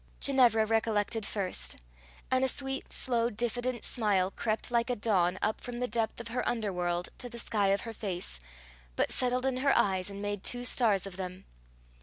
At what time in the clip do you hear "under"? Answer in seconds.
6.49-6.73